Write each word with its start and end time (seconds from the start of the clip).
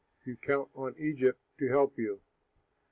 You 0.25 0.35
count 0.35 0.71
on 0.73 0.95
Egypt 0.97 1.39
to 1.59 1.67
help 1.69 1.99
you. 1.99 2.21